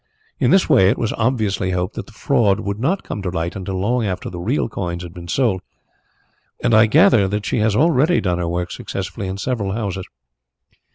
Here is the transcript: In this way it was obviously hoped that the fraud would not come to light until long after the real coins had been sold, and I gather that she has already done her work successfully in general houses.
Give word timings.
In 0.39 0.49
this 0.49 0.67
way 0.67 0.89
it 0.89 0.97
was 0.97 1.13
obviously 1.13 1.69
hoped 1.69 1.93
that 1.93 2.07
the 2.07 2.11
fraud 2.11 2.61
would 2.61 2.79
not 2.79 3.03
come 3.03 3.21
to 3.21 3.29
light 3.29 3.55
until 3.55 3.75
long 3.75 4.03
after 4.03 4.31
the 4.31 4.39
real 4.39 4.67
coins 4.67 5.03
had 5.03 5.13
been 5.13 5.27
sold, 5.27 5.61
and 6.63 6.73
I 6.73 6.87
gather 6.87 7.27
that 7.27 7.45
she 7.45 7.59
has 7.59 7.75
already 7.75 8.19
done 8.19 8.39
her 8.39 8.49
work 8.49 8.71
successfully 8.71 9.27
in 9.27 9.37
general 9.37 9.73
houses. 9.73 10.07